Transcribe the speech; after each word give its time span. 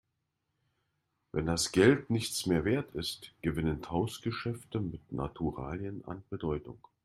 Wenn 1.31 1.45
das 1.45 1.71
Geld 1.71 2.09
nichts 2.09 2.47
mehr 2.47 2.65
Wert 2.65 2.89
ist, 2.95 3.35
gewinnen 3.43 3.83
Tauschgeschäfte 3.83 4.79
mit 4.79 5.11
Naturalien 5.11 6.03
an 6.05 6.23
Bedeutung. 6.31 6.79